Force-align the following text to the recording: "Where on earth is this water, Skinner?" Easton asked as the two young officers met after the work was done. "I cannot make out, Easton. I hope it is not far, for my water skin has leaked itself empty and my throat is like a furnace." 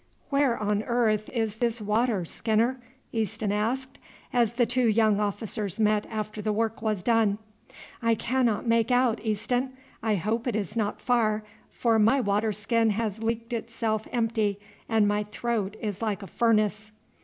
"Where 0.31 0.57
on 0.57 0.81
earth 0.81 1.29
is 1.29 1.57
this 1.57 1.79
water, 1.79 2.25
Skinner?" 2.25 2.79
Easton 3.11 3.51
asked 3.51 3.99
as 4.33 4.53
the 4.53 4.65
two 4.65 4.87
young 4.87 5.19
officers 5.19 5.79
met 5.79 6.07
after 6.09 6.41
the 6.41 6.51
work 6.51 6.81
was 6.81 7.03
done. 7.03 7.37
"I 8.01 8.15
cannot 8.15 8.65
make 8.65 8.89
out, 8.89 9.23
Easton. 9.23 9.73
I 10.01 10.15
hope 10.15 10.47
it 10.47 10.55
is 10.55 10.75
not 10.75 10.99
far, 11.01 11.43
for 11.69 11.99
my 11.99 12.19
water 12.19 12.51
skin 12.51 12.89
has 12.89 13.21
leaked 13.21 13.53
itself 13.53 14.07
empty 14.11 14.59
and 14.89 15.07
my 15.07 15.21
throat 15.21 15.77
is 15.79 16.01
like 16.01 16.23
a 16.23 16.27
furnace." 16.27 16.91